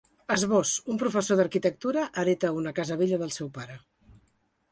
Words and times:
Esbós: 0.35 0.69
Un 0.93 0.99
professor 1.03 1.39
d’arquitectura, 1.41 2.07
hereta 2.23 2.53
una 2.61 2.73
casa 2.79 2.99
vella 3.03 3.19
del 3.25 3.35
seu 3.39 3.51
pare. 3.59 3.77